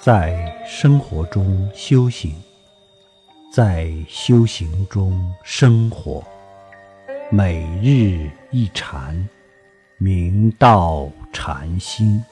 [0.00, 2.32] 在生活中修行，
[3.52, 6.24] 在修行中生活，
[7.32, 9.28] 每日一禅，
[9.98, 12.24] 明道禅心。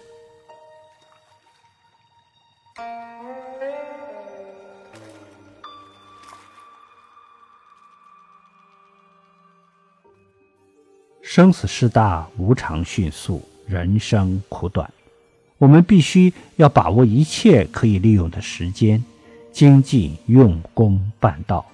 [11.20, 14.88] 生死事大，无常迅速，人生苦短。
[15.58, 19.02] 我们必须要把握一切可以利用的时间，
[19.52, 21.64] 精进用功办道。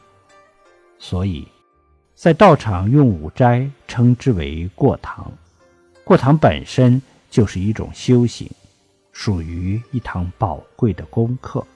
[0.99, 1.47] 所以，
[2.15, 5.33] 在道场用五斋称之为过堂。
[6.05, 8.49] 过堂本身就是一种修行，
[9.13, 11.67] 属于一堂宝贵的功课。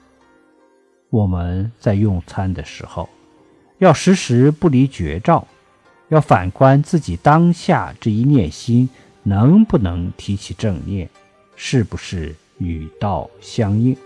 [1.09, 3.09] 我们在用餐的时候，
[3.79, 5.45] 要时时不离绝照。
[6.09, 8.87] 要反观自己当下这一念心，
[9.23, 11.09] 能不能提起正念，
[11.57, 13.97] 是不是与道相应，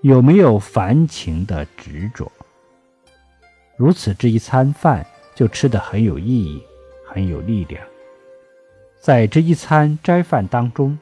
[0.00, 2.32] 有没有凡情的执着？
[3.76, 6.60] 如此，这一餐饭就吃得很有意义，
[7.06, 7.80] 很有力量。
[9.00, 10.98] 在这一餐斋饭当中，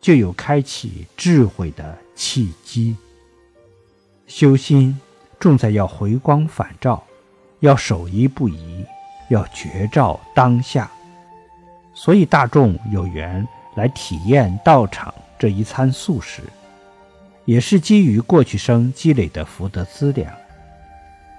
[0.00, 2.96] 就有开启智慧的契机。
[4.26, 5.00] 修心
[5.40, 7.02] 重在要回光返照，
[7.60, 8.84] 要守一不移。
[9.28, 10.90] 要觉照当下，
[11.94, 16.42] 所以大众有缘来体验道场这一餐素食，
[17.44, 20.32] 也是基于过去生积累的福德资粮。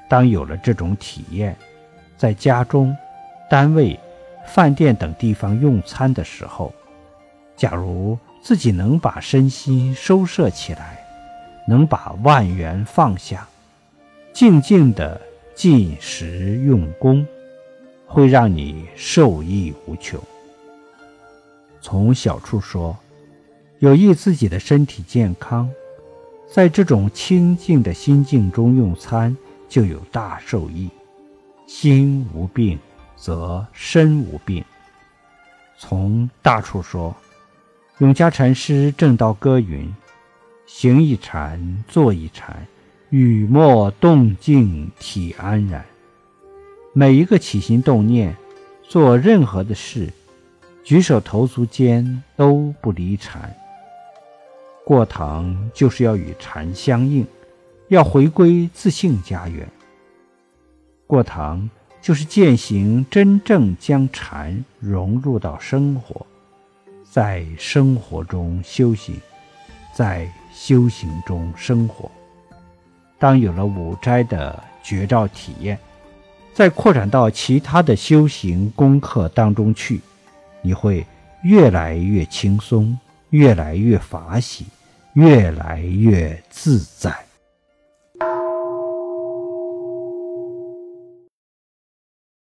[0.10, 1.56] 当有了这种体验，
[2.18, 2.96] 在家中、
[3.50, 4.00] 单位、
[4.46, 6.74] 饭店等地方用餐的时候，
[7.56, 10.98] 假如自己能把身心收摄起来，
[11.68, 13.48] 能把万缘放下，
[14.34, 15.20] 静静的
[15.56, 17.26] 进食用功。
[18.06, 20.22] 会让你受益无穷。
[21.84, 22.98] 从小处说，
[23.80, 25.70] 有益自己的身体健康，
[26.50, 29.36] 在这种清净的心境中用餐，
[29.68, 30.90] 就有大受益。
[31.68, 32.80] 心无病，
[33.18, 34.64] 则身无病。
[35.78, 37.14] 从大处说，
[37.98, 39.94] 永嘉禅师正道歌云
[40.66, 42.66] ：“行一禅，坐一禅，
[43.10, 45.84] 语默动静，体安然。”
[46.96, 48.34] 每一个起心动念，
[48.84, 50.08] 做任何的事，
[50.84, 53.54] 举手投足间都不离禅。
[54.86, 57.26] 过堂就是要与禅相应，
[57.88, 59.68] 要回归自性家园。
[61.08, 61.70] 过堂
[62.02, 66.26] 就是践行真正将禅融入到生活，
[67.10, 69.16] 在生活中修行，
[69.96, 72.12] 在修行中生活。
[73.18, 75.80] 当有了五斋的绝照体验。
[76.54, 80.00] 再扩展到其他的修行功课当中去，
[80.64, 81.06] 你会
[81.44, 82.98] 越来越轻松，
[83.30, 84.66] 越来越法喜，
[85.14, 87.14] 越来越自在。